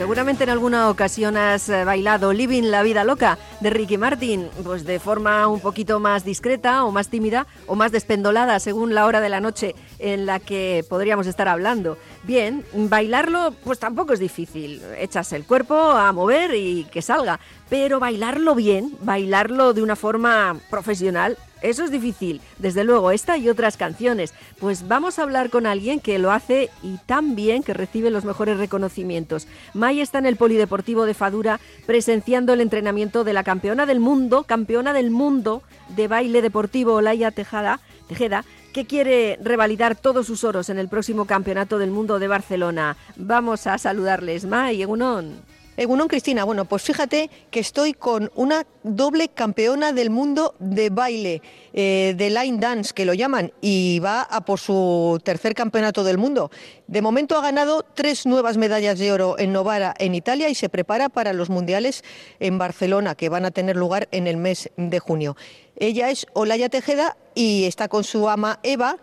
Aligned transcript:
seguramente 0.00 0.44
en 0.44 0.48
alguna 0.48 0.88
ocasión 0.88 1.36
has 1.36 1.68
eh, 1.68 1.84
bailado 1.84 2.32
Living 2.32 2.70
la 2.70 2.82
Vida 2.82 3.04
Loca 3.04 3.36
de 3.60 3.68
Ricky 3.68 3.98
Martin, 3.98 4.48
pues 4.64 4.86
de 4.86 4.98
forma 4.98 5.46
un 5.46 5.60
poquito 5.60 6.00
más 6.00 6.24
discreta 6.24 6.86
o 6.86 6.90
más 6.90 7.08
tímida 7.08 7.46
o 7.66 7.74
más 7.74 7.92
despendolada 7.92 8.58
según 8.60 8.94
la 8.94 9.04
hora 9.04 9.20
de 9.20 9.28
la 9.28 9.40
noche 9.40 9.74
en 9.98 10.24
la 10.24 10.40
que 10.40 10.86
podríamos 10.88 11.26
estar 11.26 11.48
hablando. 11.48 11.98
Bien, 12.22 12.64
bailarlo 12.72 13.52
pues 13.62 13.78
tampoco 13.78 14.14
es 14.14 14.20
difícil, 14.20 14.80
echas 14.96 15.34
el 15.34 15.44
cuerpo 15.44 15.74
a 15.74 16.10
mover 16.12 16.54
y 16.54 16.84
que 16.84 17.02
salga, 17.02 17.38
pero 17.68 18.00
bailarlo 18.00 18.54
bien, 18.54 18.96
bailarlo 19.02 19.74
de 19.74 19.82
una 19.82 19.96
forma 19.96 20.56
profesional, 20.70 21.36
eso 21.62 21.84
es 21.84 21.90
difícil, 21.90 22.40
desde 22.58 22.84
luego, 22.84 23.10
esta 23.10 23.36
y 23.36 23.48
otras 23.48 23.76
canciones. 23.76 24.34
Pues 24.58 24.88
vamos 24.88 25.18
a 25.18 25.22
hablar 25.22 25.50
con 25.50 25.66
alguien 25.66 26.00
que 26.00 26.18
lo 26.18 26.32
hace 26.32 26.70
y 26.82 26.98
tan 27.06 27.34
bien 27.34 27.62
que 27.62 27.74
recibe 27.74 28.10
los 28.10 28.24
mejores 28.24 28.58
reconocimientos. 28.58 29.46
May 29.74 30.00
está 30.00 30.18
en 30.18 30.26
el 30.26 30.36
Polideportivo 30.36 31.04
de 31.04 31.14
Fadura 31.14 31.60
presenciando 31.86 32.52
el 32.52 32.60
entrenamiento 32.60 33.24
de 33.24 33.32
la 33.32 33.44
campeona 33.44 33.86
del 33.86 34.00
mundo, 34.00 34.44
campeona 34.44 34.92
del 34.92 35.10
mundo 35.10 35.62
de 35.88 36.08
baile 36.08 36.42
deportivo 36.42 36.94
Olaya 36.94 37.30
Tejada, 37.30 37.80
Tejeda, 38.08 38.44
que 38.72 38.86
quiere 38.86 39.38
revalidar 39.42 39.96
todos 39.96 40.26
sus 40.26 40.44
oros 40.44 40.68
en 40.68 40.78
el 40.78 40.88
próximo 40.88 41.24
Campeonato 41.24 41.78
del 41.78 41.90
Mundo 41.90 42.18
de 42.18 42.28
Barcelona. 42.28 42.96
Vamos 43.16 43.66
a 43.66 43.78
saludarles, 43.78 44.44
May, 44.44 44.82
Egunon. 44.82 45.59
Egunon 45.76 46.08
Cristina, 46.08 46.44
bueno, 46.44 46.66
pues 46.66 46.82
fíjate 46.82 47.30
que 47.50 47.60
estoy 47.60 47.94
con 47.94 48.30
una 48.34 48.66
doble 48.82 49.28
campeona 49.28 49.92
del 49.92 50.10
mundo 50.10 50.54
de 50.58 50.90
baile, 50.90 51.40
eh, 51.72 52.14
de 52.16 52.28
line 52.28 52.58
dance, 52.58 52.92
que 52.92 53.04
lo 53.04 53.14
llaman, 53.14 53.52
y 53.62 53.98
va 54.00 54.22
a 54.22 54.44
por 54.44 54.58
su 54.58 55.20
tercer 55.24 55.54
campeonato 55.54 56.04
del 56.04 56.18
mundo. 56.18 56.50
De 56.86 57.00
momento 57.00 57.38
ha 57.38 57.42
ganado 57.42 57.84
tres 57.94 58.26
nuevas 58.26 58.56
medallas 58.58 58.98
de 58.98 59.12
oro 59.12 59.38
en 59.38 59.52
Novara, 59.52 59.94
en 59.98 60.14
Italia, 60.14 60.48
y 60.50 60.54
se 60.54 60.68
prepara 60.68 61.08
para 61.08 61.32
los 61.32 61.48
mundiales 61.48 62.04
en 62.40 62.58
Barcelona, 62.58 63.14
que 63.14 63.28
van 63.28 63.46
a 63.46 63.50
tener 63.50 63.76
lugar 63.76 64.08
en 64.10 64.26
el 64.26 64.36
mes 64.36 64.70
de 64.76 64.98
junio. 64.98 65.36
Ella 65.76 66.10
es 66.10 66.26
Olaya 66.34 66.68
Tejeda 66.68 67.16
y 67.34 67.64
está 67.64 67.88
con 67.88 68.04
su 68.04 68.28
ama 68.28 68.58
Eva, 68.62 68.98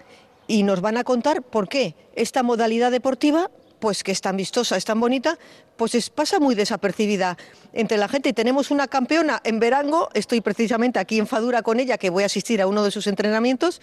y 0.48 0.64
nos 0.64 0.82
van 0.82 0.98
a 0.98 1.04
contar 1.04 1.42
por 1.42 1.68
qué 1.68 1.96
esta 2.14 2.44
modalidad 2.44 2.92
deportiva 2.92 3.50
pues 3.80 4.04
que 4.04 4.12
es 4.12 4.22
tan 4.22 4.38
vistosa, 4.38 4.78
es 4.78 4.86
tan 4.86 5.00
bonita, 5.00 5.38
pues 5.76 6.10
pasa 6.10 6.40
muy 6.40 6.56
desapercibida 6.56 7.38
entre 7.74 7.98
la 7.98 8.08
gente. 8.08 8.34
Tenemos 8.34 8.72
una 8.72 8.88
campeona 8.88 9.42
en 9.44 9.60
Verango, 9.60 10.10
estoy 10.14 10.42
precisamente 10.42 11.00
aquí 11.00 11.20
en 11.20 11.28
Fadura 11.28 11.62
con 11.62 11.80
ella, 11.80 11.98
que 11.98 12.10
voy 12.10 12.24
a 12.24 12.28
asistir 12.28 12.62
a 12.62 12.68
uno 12.68 12.84
de 12.84 12.92
sus 12.92 13.08
entrenamientos, 13.08 13.82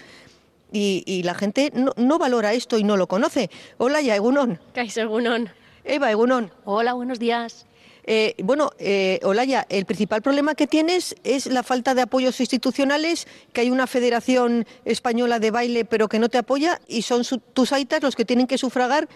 y, 0.77 1.23
la 1.23 1.35
gente 1.35 1.73
no, 1.75 2.19
valora 2.19 2.53
esto 2.53 2.79
y 2.79 2.83
no 2.83 2.97
lo 2.97 3.07
conoce. 3.07 3.49
Hola, 3.79 4.01
ya, 4.01 4.17
Egunon. 4.17 4.59
Kais 4.75 4.97
Egunon. 4.97 5.49
Eva, 5.85 6.11
Egunon. 6.11 6.51
Hola, 6.65 6.95
buenos 6.95 7.21
días. 7.21 7.67
Eh, 8.07 8.35
bueno, 8.43 8.71
eh, 8.79 9.19
Olaya, 9.23 9.67
el 9.71 9.87
principal 9.87 10.21
problema 10.21 10.55
que 10.55 10.67
tienes 10.67 11.17
es 11.25 11.47
la 11.47 11.63
falta 11.63 11.95
de 11.95 12.03
apoyos 12.03 12.39
institucionales, 12.41 13.27
que 13.53 13.63
hay 13.63 13.71
una 13.71 13.87
federación 13.87 14.67
española 14.85 15.39
de 15.39 15.51
baile 15.51 15.85
pero 15.87 16.09
que 16.09 16.19
no 16.19 16.29
te 16.29 16.37
apoya 16.37 16.81
y 16.87 17.03
son 17.03 17.23
tus 17.55 17.73
aitas 17.73 18.03
los 18.03 18.15
que 18.15 18.27
tienen 18.27 18.47
que 18.47 18.59
sufragar 18.59 19.09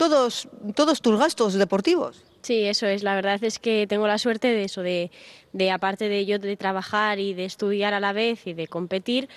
todos, 0.00 0.48
todos 0.74 1.02
tus 1.02 1.18
gastos 1.18 1.52
deportivos. 1.52 2.24
Sí, 2.40 2.64
eso 2.64 2.86
es. 2.86 3.02
La 3.02 3.14
verdad 3.14 3.38
es 3.44 3.58
que 3.58 3.86
tengo 3.86 4.06
la 4.06 4.16
suerte 4.16 4.48
de 4.48 4.64
eso, 4.64 4.80
de, 4.80 5.10
de 5.52 5.70
aparte 5.70 6.08
de 6.08 6.24
yo 6.24 6.38
de 6.38 6.56
trabajar 6.56 7.18
y 7.18 7.34
de 7.34 7.44
estudiar 7.44 7.92
a 7.92 8.00
la 8.00 8.14
vez 8.14 8.46
y 8.46 8.54
de 8.54 8.66
competir, 8.66 9.28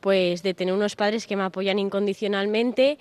pues 0.00 0.42
de 0.42 0.52
tener 0.52 0.74
unos 0.74 0.94
padres 0.94 1.26
que 1.26 1.36
me 1.36 1.44
apoyan 1.44 1.78
incondicionalmente 1.78 2.98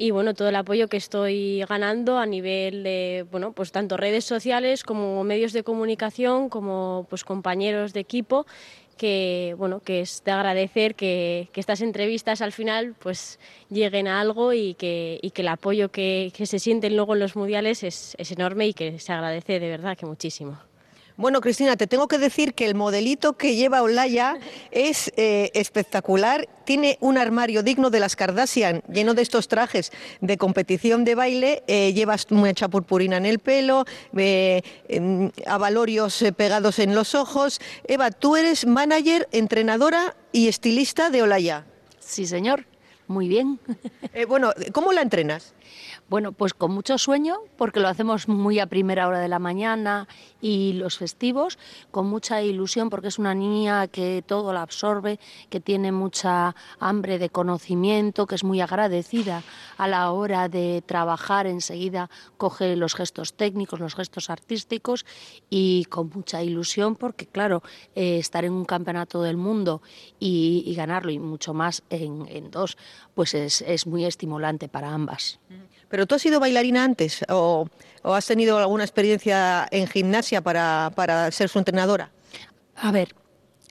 y 0.00 0.12
bueno, 0.12 0.32
todo 0.32 0.48
el 0.48 0.56
apoyo 0.56 0.88
que 0.88 0.96
estoy 0.96 1.62
ganando 1.68 2.18
a 2.18 2.24
nivel 2.24 2.82
de, 2.82 3.26
bueno, 3.30 3.52
pues 3.52 3.70
tanto 3.70 3.98
redes 3.98 4.24
sociales 4.24 4.82
como 4.82 5.22
medios 5.24 5.52
de 5.52 5.62
comunicación, 5.62 6.48
como 6.48 7.06
pues 7.10 7.22
compañeros 7.22 7.92
de 7.92 8.00
equipo 8.00 8.46
que 8.96 9.54
bueno 9.58 9.80
que 9.80 10.00
es 10.00 10.22
de 10.24 10.30
agradecer 10.30 10.94
que, 10.94 11.50
estas 11.54 11.82
entrevistas 11.82 12.40
al 12.40 12.52
final 12.52 12.94
pues 12.98 13.38
lleguen 13.68 14.08
a 14.08 14.22
algo 14.22 14.54
y 14.54 14.72
que, 14.74 15.18
y 15.20 15.32
que 15.32 15.42
el 15.42 15.48
apoyo 15.48 15.90
que, 15.90 16.32
que, 16.34 16.46
se 16.46 16.58
sienten 16.58 16.96
luego 16.96 17.12
en 17.12 17.20
los 17.20 17.36
mundiales 17.36 17.82
es, 17.82 18.14
es 18.18 18.32
enorme 18.32 18.68
y 18.68 18.72
que 18.72 18.98
se 18.98 19.12
agradece 19.12 19.60
de 19.60 19.68
verdad 19.68 19.98
que 19.98 20.06
muchísimo. 20.06 20.69
Bueno, 21.20 21.42
Cristina, 21.42 21.76
te 21.76 21.86
tengo 21.86 22.08
que 22.08 22.16
decir 22.16 22.54
que 22.54 22.64
el 22.64 22.74
modelito 22.74 23.34
que 23.34 23.54
lleva 23.54 23.82
Olaya 23.82 24.38
es 24.70 25.12
eh, 25.18 25.50
espectacular. 25.52 26.48
Tiene 26.64 26.96
un 27.02 27.18
armario 27.18 27.62
digno 27.62 27.90
de 27.90 28.00
las 28.00 28.16
Kardashian, 28.16 28.82
lleno 28.90 29.12
de 29.12 29.20
estos 29.20 29.46
trajes 29.46 29.92
de 30.22 30.38
competición 30.38 31.04
de 31.04 31.14
baile. 31.14 31.62
Eh, 31.66 31.92
llevas 31.92 32.30
mucha 32.30 32.68
purpurina 32.68 33.18
en 33.18 33.26
el 33.26 33.38
pelo, 33.38 33.84
eh, 34.16 34.62
em, 34.88 35.30
avalorios 35.44 36.24
pegados 36.38 36.78
en 36.78 36.94
los 36.94 37.14
ojos. 37.14 37.60
Eva, 37.86 38.12
tú 38.12 38.36
eres 38.36 38.66
manager, 38.66 39.28
entrenadora 39.30 40.16
y 40.32 40.48
estilista 40.48 41.10
de 41.10 41.20
Olaya. 41.20 41.66
Sí, 41.98 42.26
señor. 42.26 42.64
Muy 43.08 43.28
bien. 43.28 43.60
bueno, 44.26 44.54
¿cómo 44.72 44.94
la 44.94 45.02
entrenas? 45.02 45.52
Bueno, 46.08 46.32
pues 46.32 46.54
con 46.54 46.72
mucho 46.72 46.98
sueño, 46.98 47.36
porque 47.56 47.80
lo 47.80 47.88
hacemos 47.88 48.28
muy 48.28 48.58
a 48.58 48.66
primera 48.66 49.06
hora 49.06 49.20
de 49.20 49.28
la 49.28 49.38
mañana 49.38 50.08
y 50.40 50.72
los 50.74 50.98
festivos, 50.98 51.58
con 51.90 52.06
mucha 52.06 52.42
ilusión, 52.42 52.90
porque 52.90 53.08
es 53.08 53.18
una 53.18 53.34
niña 53.34 53.86
que 53.88 54.22
todo 54.26 54.52
la 54.52 54.62
absorbe, 54.62 55.18
que 55.48 55.60
tiene 55.60 55.92
mucha 55.92 56.54
hambre 56.78 57.18
de 57.18 57.30
conocimiento, 57.30 58.26
que 58.26 58.34
es 58.34 58.44
muy 58.44 58.60
agradecida 58.60 59.42
a 59.76 59.88
la 59.88 60.10
hora 60.10 60.48
de 60.48 60.82
trabajar, 60.84 61.46
enseguida 61.46 62.10
coge 62.36 62.76
los 62.76 62.94
gestos 62.94 63.34
técnicos, 63.34 63.80
los 63.80 63.94
gestos 63.94 64.30
artísticos 64.30 65.06
y 65.48 65.84
con 65.86 66.10
mucha 66.14 66.42
ilusión, 66.42 66.96
porque 66.96 67.26
claro, 67.26 67.62
eh, 67.94 68.18
estar 68.18 68.44
en 68.44 68.52
un 68.52 68.64
campeonato 68.64 69.22
del 69.22 69.36
mundo 69.36 69.82
y, 70.18 70.74
ganarlo, 70.76 71.10
y 71.10 71.18
mucho 71.18 71.54
más 71.54 71.82
en, 71.90 72.50
dos, 72.50 72.76
pues 73.20 73.34
es, 73.34 73.60
es 73.60 73.86
muy 73.86 74.06
estimulante 74.06 74.66
para 74.66 74.94
ambas. 74.94 75.40
¿Pero 75.90 76.06
tú 76.06 76.14
has 76.14 76.22
sido 76.22 76.40
bailarina 76.40 76.84
antes 76.84 77.22
o, 77.28 77.68
has 78.02 78.24
tenido 78.24 78.56
alguna 78.56 78.82
experiencia 78.82 79.68
en 79.70 79.86
gimnasia 79.88 80.40
para, 80.40 80.90
para 80.96 81.30
ser 81.30 81.50
su 81.50 81.58
entrenadora? 81.58 82.12
A 82.76 82.90
ver, 82.92 83.14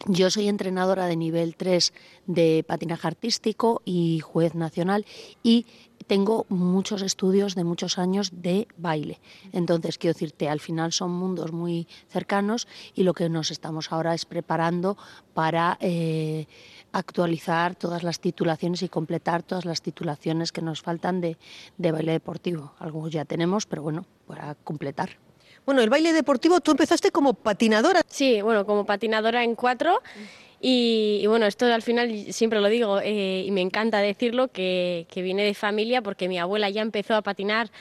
yo 0.06 0.30
soy 0.30 0.50
entrenadora 0.50 1.08
de 1.08 1.16
nivel 1.16 1.56
3 1.56 1.94
de 2.28 2.64
patinaje 2.68 3.08
artístico 3.08 3.82
y 3.86 4.20
juez 4.20 4.54
nacional 4.54 5.08
y 5.42 5.66
tengo 6.10 6.48
muchos 6.50 7.04
estudios 7.04 7.54
de 7.54 7.64
muchos 7.64 8.00
años 8.00 8.32
de 8.34 8.68
baile. 8.78 9.20
Entonces, 9.54 10.00
quiero 10.00 10.16
decirte, 10.16 10.50
al 10.50 10.60
final 10.60 10.92
son 10.92 11.12
mundos 11.12 11.52
muy 11.52 11.88
cercanos 12.10 12.68
y 12.96 13.04
lo 13.04 13.14
que 13.14 13.30
nos 13.30 13.52
estamos 13.52 13.92
ahora 13.92 14.14
es 14.14 14.26
preparando 14.26 14.98
para... 15.34 15.78
Eh, 15.80 16.48
actualizar 16.92 17.76
todas 17.76 18.02
las 18.02 18.20
titulaciones 18.20 18.82
y 18.82 18.90
completar 18.90 19.44
todas 19.44 19.64
las 19.64 19.84
titulaciones 19.84 20.52
que 20.52 20.64
nos 20.64 20.82
faltan 20.82 21.22
de, 21.22 21.38
de 21.78 21.92
baile 21.92 22.14
deportivo. 22.14 22.74
Algo 22.80 23.08
ya 23.10 23.26
tenemos, 23.26 23.68
pero 23.68 23.84
bueno, 23.84 24.06
para 24.26 24.56
completar. 24.56 25.20
Bueno, 25.68 25.82
el 25.82 25.90
baile 25.92 26.14
deportivo, 26.14 26.62
tú 26.62 26.72
empezaste 26.72 27.12
como 27.12 27.36
patinadora. 27.36 28.02
Sí, 28.08 28.42
bueno, 28.42 28.66
como 28.66 28.88
patinadora 28.88 29.44
en 29.44 29.54
cuatro. 29.54 30.02
Y, 30.62 31.26
bueno, 31.28 31.46
esto 31.46 31.66
al 31.66 31.82
final 31.82 32.34
siempre 32.34 32.60
lo 32.60 32.68
digo 32.68 33.00
eh, 33.02 33.46
y 33.46 33.52
me 33.52 33.62
encanta 33.62 34.00
decirlo, 34.00 34.50
que, 34.50 35.08
que, 35.10 35.22
viene 35.22 35.44
de 35.44 35.54
familia 35.54 36.02
porque 36.02 36.28
mi 36.28 36.38
abuela 36.38 36.70
ya 36.70 36.82
empezó 36.82 37.16
a 37.16 37.22
patinar 37.22 37.72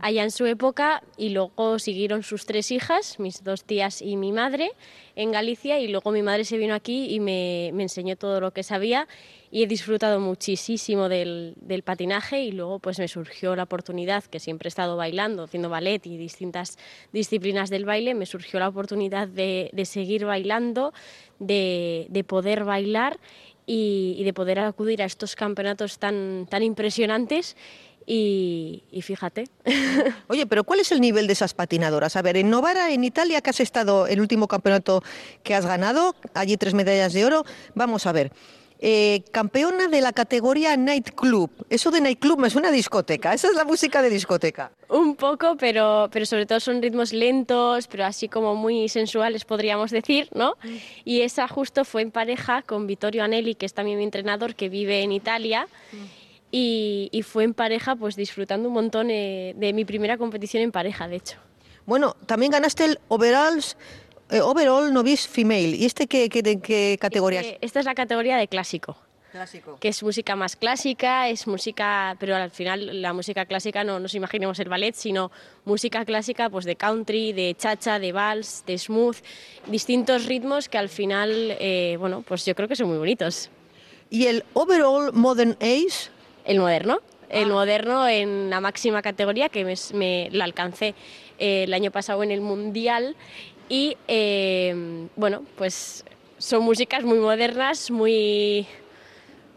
allá 0.00 0.24
en 0.24 0.32
su 0.32 0.44
época 0.46 1.02
y 1.16 1.28
luego 1.28 1.78
siguieron 1.78 2.24
sus 2.24 2.44
tres 2.44 2.72
hijas, 2.72 3.20
mis 3.20 3.44
dos 3.44 3.64
tías 3.64 4.02
y 4.02 4.16
mi 4.16 4.32
madre 4.32 4.72
en 5.14 5.30
Galicia. 5.30 5.78
Y 5.78 5.88
luego 5.88 6.10
mi 6.10 6.22
madre 6.22 6.44
se 6.44 6.58
vino 6.58 6.74
aquí 6.74 7.14
y 7.14 7.20
me, 7.20 7.70
me 7.72 7.84
enseñó 7.84 8.16
todo 8.16 8.40
lo 8.40 8.52
que 8.52 8.62
sabía 8.62 9.06
y 9.54 9.62
he 9.62 9.68
disfrutado 9.68 10.18
muchísimo 10.18 11.08
del, 11.08 11.54
del, 11.60 11.84
patinaje. 11.84 12.42
Y 12.42 12.50
luego 12.50 12.80
pues 12.80 12.98
me 12.98 13.06
surgió 13.06 13.54
la 13.54 13.62
oportunidad, 13.62 14.24
que 14.24 14.40
siempre 14.40 14.66
he 14.66 14.70
estado 14.70 14.96
bailando, 14.96 15.44
haciendo 15.44 15.68
ballet 15.68 16.04
y 16.06 16.16
distintas 16.16 16.76
disciplinas 17.12 17.70
del 17.70 17.84
baile, 17.84 18.14
me 18.14 18.26
surgió 18.26 18.58
la 18.58 18.66
oportunidad 18.66 19.28
de, 19.28 19.70
de 19.72 19.84
seguir 19.84 20.24
bailando, 20.24 20.92
de, 21.38 22.06
de 22.08 22.23
poder 22.24 22.64
bailar 22.64 23.18
y, 23.66 24.22
de 24.24 24.32
poder 24.32 24.58
acudir 24.58 25.02
a 25.02 25.06
estos 25.06 25.36
campeonatos 25.36 25.98
tan, 25.98 26.46
tan 26.50 26.62
impresionantes 26.62 27.56
y, 28.06 28.82
y, 28.90 29.00
fíjate. 29.00 29.44
Oye, 30.28 30.46
pero 30.46 30.64
¿cuál 30.64 30.80
es 30.80 30.92
el 30.92 31.00
nivel 31.00 31.26
de 31.26 31.32
esas 31.32 31.54
patinadoras? 31.54 32.16
A 32.16 32.22
ver, 32.22 32.36
en 32.36 32.50
Novara, 32.50 32.92
en 32.92 33.02
Italia, 33.02 33.40
que 33.40 33.50
has 33.50 33.60
estado 33.60 34.06
el 34.06 34.20
último 34.20 34.46
campeonato 34.46 35.02
que 35.42 35.54
has 35.54 35.64
ganado, 35.64 36.14
allí 36.34 36.58
tres 36.58 36.74
medallas 36.74 37.14
de 37.14 37.24
oro, 37.24 37.44
vamos 37.74 38.06
a 38.06 38.12
ver. 38.12 38.30
Eh, 38.86 39.24
campeona 39.30 39.88
de 39.88 40.02
la 40.02 40.12
categoría 40.12 40.76
Nightclub. 40.76 41.50
Eso 41.70 41.90
de 41.90 42.02
Nightclub 42.02 42.44
es 42.44 42.54
una 42.54 42.70
discoteca, 42.70 43.32
esa 43.32 43.48
es 43.48 43.54
la 43.54 43.64
música 43.64 44.02
de 44.02 44.10
discoteca. 44.10 44.72
Un 44.90 45.16
poco, 45.16 45.56
pero, 45.56 46.10
pero 46.12 46.26
sobre 46.26 46.44
todo 46.44 46.60
son 46.60 46.82
ritmos 46.82 47.14
lentos, 47.14 47.86
pero 47.86 48.04
así 48.04 48.28
como 48.28 48.54
muy 48.54 48.90
sensuales 48.90 49.46
podríamos 49.46 49.90
decir, 49.90 50.28
¿no? 50.34 50.58
Mm. 50.62 50.76
Y 51.06 51.22
esa 51.22 51.48
justo 51.48 51.86
fue 51.86 52.02
en 52.02 52.10
pareja 52.10 52.60
con 52.60 52.86
Vittorio 52.86 53.24
Anelli, 53.24 53.54
que 53.54 53.64
es 53.64 53.72
también 53.72 53.96
mi 53.96 54.04
entrenador, 54.04 54.54
que 54.54 54.68
vive 54.68 55.00
en 55.00 55.12
Italia. 55.12 55.66
Mm. 55.90 55.96
Y, 56.50 57.24
fue 57.26 57.44
en 57.44 57.54
pareja, 57.54 57.96
pues 57.96 58.16
disfrutando 58.16 58.68
un 58.68 58.74
montón 58.74 59.10
eh, 59.10 59.54
de 59.56 59.72
mi 59.72 59.86
primera 59.86 60.18
competición 60.18 60.62
en 60.62 60.72
pareja, 60.72 61.08
de 61.08 61.16
hecho. 61.16 61.38
Bueno, 61.86 62.16
también 62.26 62.52
ganaste 62.52 62.84
el 62.84 62.98
overalls, 63.08 63.78
eh, 64.30 64.40
overall 64.40 64.92
novice 64.92 65.28
female. 65.28 65.74
¿Y 65.76 65.84
este 65.84 66.06
qué, 66.06 66.28
qué, 66.28 66.42
de 66.42 66.60
qué 66.60 66.96
categoría 67.00 67.40
es? 67.40 67.46
Este- 67.46 67.66
esta 67.66 67.80
es 67.80 67.86
la 67.86 67.94
categoría 67.94 68.36
de 68.36 68.48
clásico. 68.48 68.96
Clásico. 69.32 69.78
que 69.80 69.88
es 69.88 70.00
música 70.04 70.36
más 70.36 70.54
clásica, 70.54 71.28
es 71.28 71.48
música, 71.48 72.16
pero 72.20 72.36
al 72.36 72.52
final 72.52 73.02
la 73.02 73.12
música 73.12 73.46
clásica 73.46 73.82
no 73.82 73.98
nos 73.98 74.14
imaginemos 74.14 74.60
el 74.60 74.68
ballet, 74.68 74.94
sino 74.94 75.32
música 75.64 76.04
clásica 76.04 76.48
pues 76.48 76.64
de 76.64 76.76
country, 76.76 77.32
de 77.32 77.56
chacha, 77.58 77.98
de 77.98 78.12
vals, 78.12 78.62
de 78.64 78.78
smooth, 78.78 79.16
distintos 79.66 80.26
ritmos 80.26 80.68
que 80.68 80.78
al 80.78 80.88
final, 80.88 81.56
eh, 81.58 81.96
bueno, 81.98 82.22
pues 82.24 82.44
yo 82.46 82.54
creo 82.54 82.68
que 82.68 82.76
son 82.76 82.86
muy 82.86 82.96
bonitos. 82.98 83.50
¿Y 84.08 84.26
el 84.26 84.44
overall 84.52 85.12
modern 85.12 85.56
ace? 85.60 86.10
El 86.44 86.60
moderno, 86.60 87.00
el 87.28 87.48
moderno 87.48 88.06
en 88.06 88.50
la 88.50 88.60
máxima 88.60 89.02
categoría 89.02 89.48
que 89.48 89.64
me, 89.64 89.74
me 89.94 90.28
la 90.30 90.44
alcancé 90.44 90.94
eh, 91.40 91.64
el 91.64 91.74
año 91.74 91.90
pasado 91.90 92.22
en 92.22 92.30
el 92.30 92.40
mundial 92.40 93.16
y 93.68 93.96
eh, 94.08 95.06
bueno, 95.16 95.42
pues 95.56 96.04
son 96.38 96.62
músicas 96.64 97.04
muy 97.04 97.18
modernas, 97.18 97.90
muy 97.90 98.66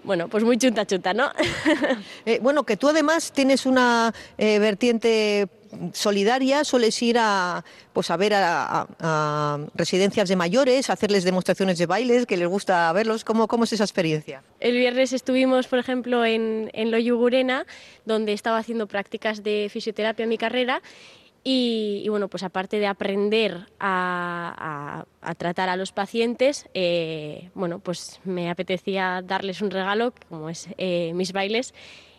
bueno, 0.04 0.30
pues 0.30 0.44
muy 0.44 0.58
chunta 0.58 0.86
chunta, 0.86 1.14
¿no? 1.14 1.32
Eh, 2.26 2.40
bueno, 2.42 2.64
que 2.64 2.76
tú 2.78 2.90
además 2.90 3.32
tienes 3.32 3.66
una 3.66 4.14
eh, 4.38 4.60
vertiente 4.60 5.48
solidaria, 5.94 6.64
sueles 6.66 7.02
ir 7.02 7.18
a, 7.20 7.64
pues 7.94 8.10
a 8.12 8.18
ver 8.18 8.34
a, 8.34 8.64
a- 8.82 8.88
a 9.00 9.60
residencias 9.76 10.28
de 10.30 10.36
mayores, 10.36 10.90
hacerles 10.90 11.24
demostraciones 11.24 11.78
de 11.78 11.86
bailes, 11.86 12.26
que 12.26 12.36
les 12.38 12.48
gusta 12.48 12.92
verlos. 12.94 13.24
¿Cómo, 13.24 13.48
cómo 13.48 13.64
es 13.66 13.74
esa 13.74 13.84
experiencia? 13.86 14.44
El 14.60 14.74
viernes 14.78 15.14
estuvimos, 15.14 15.68
por 15.68 15.80
ejemplo, 15.80 16.24
en, 16.26 16.70
en 16.74 16.92
Loyugurena, 16.92 17.66
donde 18.06 18.34
estaba 18.34 18.58
haciendo 18.58 18.88
prácticas 18.88 19.44
de 19.44 19.70
fisioterapia 19.72 20.24
en 20.24 20.30
mi 20.30 20.38
carrera. 20.38 20.82
Y, 21.50 22.06
bueno, 22.10 22.28
pues 22.28 22.44
aparte 22.44 22.78
de 22.78 22.88
aprender 22.88 23.68
a 23.80 25.06
tratar 25.38 25.70
a 25.70 25.78
los 25.78 25.94
pacientes, 25.94 26.68
eh, 26.74 27.52
bueno, 27.54 27.80
pues 27.80 28.20
me 28.26 28.50
apetecía 28.50 29.22
darles 29.26 29.62
un 29.62 29.72
regalo, 29.72 30.14
como 30.28 30.50
es 30.50 30.68
eh, 30.78 31.14
mis 31.14 31.32
bailes. 31.32 31.74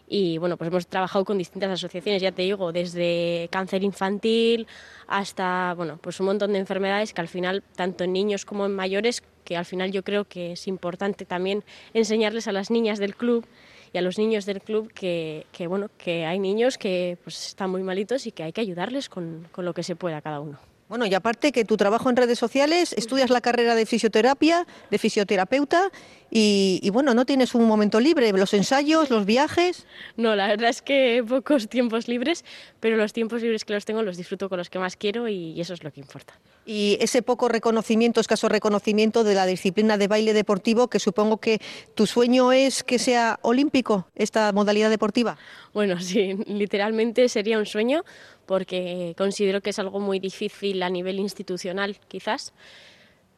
Y 0.08 0.38
bueno, 0.38 0.56
pues 0.56 0.68
hemos 0.68 0.86
trabajado 0.86 1.26
con 1.26 1.36
distintas 1.36 1.70
asociaciones, 1.70 2.22
ya 2.22 2.32
te 2.32 2.40
digo, 2.40 2.72
desde 2.72 3.50
cáncer 3.52 3.84
infantil 3.84 4.66
hasta, 5.06 5.74
bueno, 5.76 5.98
pues 6.00 6.18
un 6.20 6.24
montón 6.24 6.54
de 6.54 6.60
enfermedades 6.60 7.12
que 7.12 7.20
al 7.20 7.28
final, 7.28 7.62
tanto 7.76 8.04
en 8.04 8.14
niños 8.14 8.46
como 8.46 8.64
en 8.64 8.74
mayores, 8.74 9.22
que 9.44 9.58
al 9.58 9.66
final 9.66 9.92
yo 9.92 10.04
creo 10.04 10.24
que 10.24 10.52
es 10.52 10.66
importante 10.68 11.26
también 11.26 11.64
enseñarles 11.92 12.48
a 12.48 12.52
las 12.52 12.70
niñas 12.70 12.98
del 12.98 13.14
club 13.14 13.46
y 13.92 13.98
a 13.98 14.02
los 14.02 14.18
niños 14.18 14.46
del 14.46 14.60
club 14.60 14.92
que, 14.92 15.46
que, 15.52 15.66
bueno, 15.66 15.88
que 15.98 16.26
hay 16.26 16.38
niños 16.38 16.78
que 16.78 17.18
pues, 17.24 17.46
están 17.46 17.70
muy 17.70 17.82
malitos 17.82 18.26
y 18.26 18.32
que 18.32 18.42
hay 18.42 18.52
que 18.52 18.60
ayudarles 18.60 19.08
con, 19.08 19.46
con 19.52 19.64
lo 19.64 19.74
que 19.74 19.82
se 19.82 19.96
pueda 19.96 20.20
cada 20.20 20.40
uno. 20.40 20.58
Bueno, 20.88 21.04
y 21.06 21.14
aparte 21.14 21.52
que 21.52 21.64
tu 21.64 21.76
trabajo 21.76 22.08
en 22.08 22.16
redes 22.16 22.38
sociales, 22.38 22.94
estudias 22.94 23.28
la 23.28 23.40
carrera 23.40 23.74
de 23.74 23.84
fisioterapia, 23.84 24.66
de 24.90 24.98
fisioterapeuta, 24.98 25.90
y, 26.30 26.80
y 26.82 26.90
bueno, 26.90 27.14
no 27.14 27.26
tienes 27.26 27.54
un 27.54 27.66
momento 27.66 28.00
libre, 28.00 28.32
los 28.32 28.54
ensayos, 28.54 29.10
los 29.10 29.26
viajes. 29.26 29.86
No, 30.16 30.34
la 30.34 30.48
verdad 30.48 30.70
es 30.70 30.82
que 30.82 31.22
pocos 31.26 31.68
tiempos 31.68 32.08
libres, 32.08 32.44
pero 32.80 32.96
los 32.96 33.12
tiempos 33.12 33.42
libres 33.42 33.64
que 33.64 33.74
los 33.74 33.84
tengo 33.84 34.02
los 34.02 34.16
disfruto 34.16 34.48
con 34.48 34.58
los 34.58 34.70
que 34.70 34.78
más 34.78 34.96
quiero 34.96 35.28
y 35.28 35.60
eso 35.60 35.74
es 35.74 35.84
lo 35.84 35.92
que 35.92 36.00
importa. 36.00 36.38
Y 36.64 36.98
ese 37.00 37.22
poco 37.22 37.48
reconocimiento, 37.48 38.20
escaso 38.20 38.46
reconocimiento 38.48 39.24
de 39.24 39.34
la 39.34 39.46
disciplina 39.46 39.96
de 39.96 40.06
baile 40.06 40.34
deportivo, 40.34 40.88
que 40.88 40.98
supongo 40.98 41.38
que 41.38 41.60
tu 41.94 42.06
sueño 42.06 42.52
es 42.52 42.84
que 42.84 42.98
sea 42.98 43.38
olímpico, 43.40 44.06
esta 44.14 44.52
modalidad 44.52 44.90
deportiva. 44.90 45.38
Bueno, 45.72 45.98
sí, 45.98 46.34
literalmente 46.46 47.30
sería 47.30 47.58
un 47.58 47.64
sueño 47.64 48.04
porque 48.48 49.14
considero 49.18 49.60
que 49.60 49.70
es 49.70 49.78
algo 49.78 50.00
muy 50.00 50.18
difícil 50.18 50.82
a 50.82 50.88
nivel 50.88 51.20
institucional, 51.20 51.98
quizás, 52.08 52.54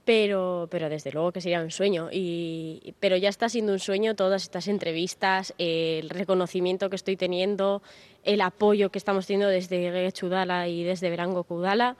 pero, 0.05 0.69
pero 0.71 0.89
desde 0.89 1.11
luego 1.11 1.33
que 1.33 1.41
sería 1.41 1.61
un 1.61 1.73
sueño. 1.73 2.11
Y, 2.13 2.95
pero 3.01 3.17
ya 3.17 3.29
está 3.29 3.49
siendo 3.49 3.73
un 3.73 3.81
sueño 3.81 4.15
todas 4.15 4.45
estas 4.45 4.69
entrevistas, 4.69 5.53
el 5.59 6.11
reconocimiento 6.11 6.89
que 6.91 6.97
estoy 6.97 7.17
teniendo, 7.17 7.83
el 8.23 8.41
apoyo 8.41 8.91
que 8.91 8.99
estamos 8.99 9.27
teniendo 9.27 9.49
desde 9.49 10.13
Chudala 10.13 10.69
y 10.69 10.85
desde 10.85 11.11
Verango 11.11 11.43
Kudala. 11.43 11.97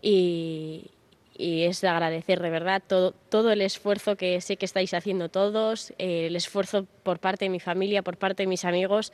Y, 0.00 0.92
y 1.36 1.64
es 1.64 1.80
de 1.80 1.88
agradecer 1.88 2.40
de 2.40 2.50
verdad 2.50 2.84
todo, 2.86 3.14
todo 3.30 3.50
el 3.50 3.62
esfuerzo 3.62 4.14
que 4.14 4.40
sé 4.40 4.56
que 4.56 4.64
estáis 4.64 4.94
haciendo 4.94 5.28
todos, 5.28 5.92
el 5.98 6.36
esfuerzo 6.36 6.86
por 7.02 7.18
parte 7.18 7.46
de 7.46 7.48
mi 7.48 7.58
familia, 7.58 8.02
por 8.02 8.16
parte 8.16 8.44
de 8.44 8.46
mis 8.46 8.64
amigos. 8.64 9.12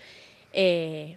Eh, 0.53 1.17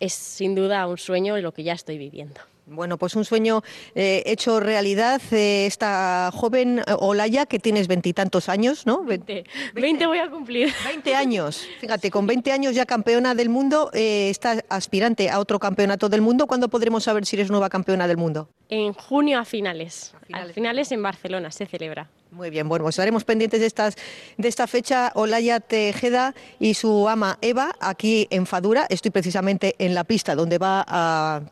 es 0.00 0.12
sin 0.12 0.54
duda 0.54 0.86
un 0.86 0.98
sueño 0.98 1.36
lo 1.42 1.52
que 1.52 1.62
ya 1.62 1.72
estoy 1.72 1.98
viviendo. 1.98 2.40
Bueno, 2.68 2.98
pues 2.98 3.14
un 3.14 3.24
sueño 3.24 3.62
eh, 3.94 4.24
hecho 4.26 4.58
realidad. 4.58 5.20
Eh, 5.30 5.66
esta 5.66 6.30
joven 6.34 6.80
eh, 6.80 6.82
Olaya, 6.98 7.46
que 7.46 7.60
tienes 7.60 7.86
veintitantos 7.86 8.48
años, 8.48 8.86
¿no? 8.86 9.04
Ve- 9.04 9.18
20, 9.18 9.44
20 9.74 10.06
voy 10.06 10.18
a 10.18 10.28
cumplir. 10.28 10.72
20 10.84 11.14
años, 11.14 11.64
fíjate, 11.80 12.10
con 12.10 12.26
20 12.26 12.50
años 12.50 12.74
ya 12.74 12.84
campeona 12.84 13.34
del 13.36 13.48
mundo, 13.50 13.90
eh, 13.94 14.30
está 14.30 14.64
aspirante 14.68 15.30
a 15.30 15.38
otro 15.38 15.60
campeonato 15.60 16.08
del 16.08 16.22
mundo. 16.22 16.46
¿Cuándo 16.48 16.68
podremos 16.68 17.04
saber 17.04 17.24
si 17.24 17.36
eres 17.36 17.50
nueva 17.50 17.68
campeona 17.70 18.08
del 18.08 18.16
mundo? 18.16 18.48
En 18.68 18.92
junio 18.94 19.38
a 19.38 19.44
finales. 19.44 20.12
A 20.16 20.26
finales. 20.26 20.54
finales, 20.54 20.92
en 20.92 21.02
Barcelona 21.04 21.52
se 21.52 21.66
celebra. 21.66 22.10
Muy 22.32 22.50
bien, 22.50 22.68
bueno, 22.68 22.82
pues 22.84 22.94
estaremos 22.94 23.24
pendientes 23.24 23.60
de, 23.60 23.66
estas, 23.66 23.94
de 24.36 24.48
esta 24.48 24.66
fecha. 24.66 25.12
Olaya 25.14 25.60
Tejeda 25.60 26.34
y 26.58 26.74
su 26.74 27.08
ama 27.08 27.38
Eva, 27.40 27.76
aquí 27.80 28.26
en 28.30 28.44
Fadura. 28.44 28.86
Estoy 28.90 29.12
precisamente 29.12 29.76
en 29.78 29.94
la 29.94 30.02
pista 30.02 30.34
donde 30.34 30.58
va 30.58 30.84
a 30.88 31.42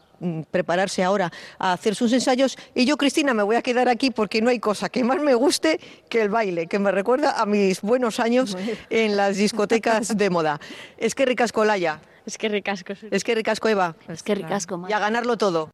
prepararse 0.50 1.03
ahora 1.03 1.32
a 1.59 1.73
hacer 1.73 1.94
sus 1.94 2.12
ensayos. 2.12 2.56
Y 2.75 2.85
yo, 2.85 2.97
Cristina, 2.97 3.35
me 3.35 3.43
voy 3.43 3.56
a 3.56 3.62
quedar 3.62 3.88
aquí 3.88 4.11
porque 4.11 4.41
no 4.43 4.50
hay 4.50 4.59
cosa 4.59 4.88
que 4.88 5.05
más 5.05 5.21
me 5.21 5.35
guste 5.35 5.81
que 6.09 6.23
el 6.23 6.29
baile, 6.29 6.67
que 6.67 6.79
me 6.79 6.91
recuerda 6.91 7.41
a 7.41 7.47
mis 7.47 7.81
buenos 7.81 8.21
años 8.21 8.56
en 8.90 9.16
las 9.16 9.37
discotecas 9.37 10.16
de 10.16 10.31
moda. 10.31 10.61
Es 10.99 11.14
que 11.14 11.25
ricasco, 11.25 11.62
Olaya. 11.62 12.00
Es 12.26 12.38
que 12.38 12.49
ricasco. 12.49 12.95
Es 13.11 13.25
que 13.25 13.35
ricasco, 13.35 13.69
Eva. 13.69 13.97
Es 14.09 14.23
que 14.23 14.35
ricasco, 14.35 14.87
Y 14.88 14.93
a 14.93 14.99
ganarlo 14.99 15.37
todo. 15.37 15.71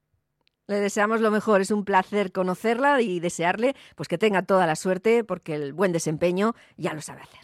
Le 0.66 0.78
deseamos 0.78 1.20
lo 1.20 1.32
mejor, 1.32 1.60
es 1.60 1.72
un 1.72 1.84
placer 1.84 2.30
conocerla 2.30 3.00
y 3.00 3.18
desearle 3.18 3.74
pues 3.96 4.08
que 4.08 4.18
tenga 4.18 4.42
toda 4.42 4.68
la 4.68 4.76
suerte 4.76 5.24
porque 5.24 5.56
el 5.56 5.72
buen 5.72 5.90
desempeño 5.90 6.54
ya 6.76 6.94
lo 6.94 7.02
sabe 7.02 7.22
hacer. 7.22 7.40